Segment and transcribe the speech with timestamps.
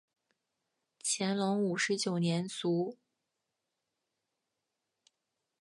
[1.03, 2.97] 乾隆五十九年卒。